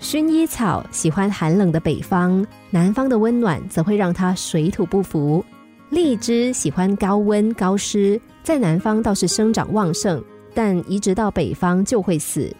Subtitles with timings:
[0.00, 5.44] 薰衣草喜欢寒冷的北方，南方的温暖则会让它水土不服。
[5.90, 10.22] 荔枝喜欢高温高湿，在南方倒是生长旺盛，
[10.54, 12.54] 但移植到北方就会死。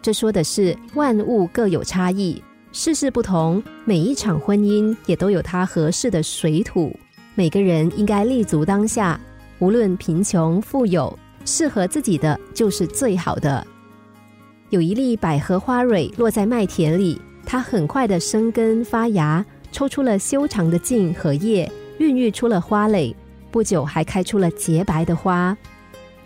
[0.00, 2.40] 这说的是万物各有差异，
[2.70, 6.94] 世事不同，每一场婚姻也都有它合适的水土。
[7.34, 9.20] 每个人应该立足当下，
[9.58, 13.66] 无论贫穷富有，适合自己的就是最好的。
[14.70, 21.70] 有一粒百合花蕊落在麦田里，它很快的生根发芽，抽出了修长的茎和叶。
[21.98, 23.14] 孕育出了花蕾，
[23.50, 25.56] 不久还开出了洁白的花。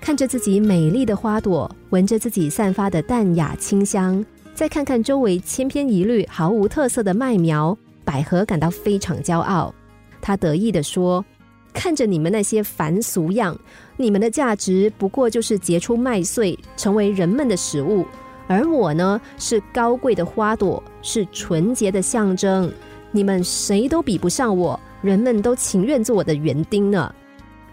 [0.00, 4.24] 看着自己美丽的花朵，闻着自己散发的淡雅清香，
[4.54, 9.72] 再看看周围千篇一律、毫无特色的麦苗，百合感到非常骄傲。
[10.20, 11.24] 他得意地说
[11.72, 13.56] ：“看着你们那些凡俗样，
[13.96, 18.02] 你们的价值不过就是结出麦穗，成为人们的食物；
[18.50, 22.68] 而我呢，是高贵的花朵，是纯洁的象征。
[23.12, 27.14] 你们谁都比不上我。”人们都情愿做我的园丁呢。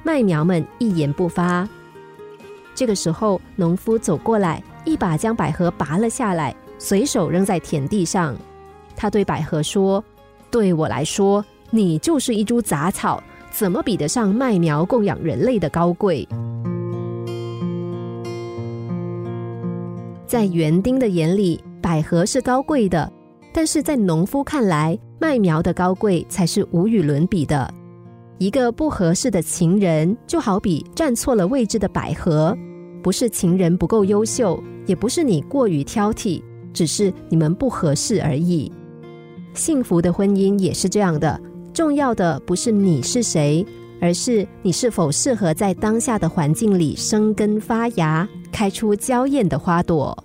[0.02, 1.67] 麦苗们一言不发。
[2.73, 8.33] 这个时候，农夫走过来，一把将百合拔了下来，随手扔在田地上。
[8.95, 10.02] 他对百合说
[10.49, 13.21] ：“对我来说，你就是一株杂草，
[13.52, 16.25] 怎么比得上麦苗供养人类的高贵？”
[20.28, 23.09] 在园丁的眼里，百合是高贵的。
[23.53, 27.73] 但是在农夫看来，麦苗的高贵才是无与伦比的。
[28.38, 32.55] 一个不合适的情人，就好比站错了位置的百合，
[33.02, 38.70] 不是情人不够优秀，也不是你过于挑剔，只是你们不合适而已。
[39.53, 41.39] 幸福的婚姻也是这样的，
[41.73, 43.66] 重要的不是你是谁，
[44.01, 50.23] 而是你是否适合在当下的环境里生根发芽，开出娇艳的花朵。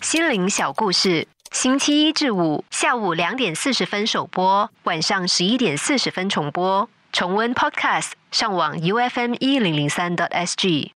[0.00, 1.26] 心灵小故事。
[1.52, 6.88] 星期一至五下午两点四十分首播，晚上十一点四十分重播。
[7.12, 10.92] 重温 Podcast，上网 U F M 一零零三 t S G。